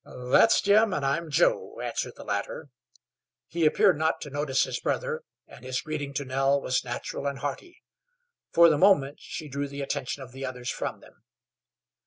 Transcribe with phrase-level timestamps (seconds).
[0.31, 2.69] "That's Jim, and I'm Joe," answered the latter.
[3.45, 7.37] He appeared not to notice his brother, and his greeting to Nell was natural and
[7.37, 7.83] hearty.
[8.51, 11.21] For the moment she drew the attention of the others from them.